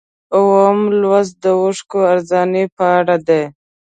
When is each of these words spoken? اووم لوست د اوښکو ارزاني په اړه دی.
اووم 0.35 0.79
لوست 1.01 1.33
د 1.43 1.45
اوښکو 1.61 1.99
ارزاني 2.13 2.63
په 2.77 2.85
اړه 2.97 3.15
دی. 3.27 3.43